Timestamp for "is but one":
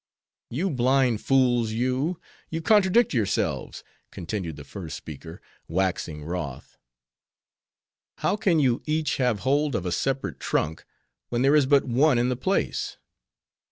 11.55-12.17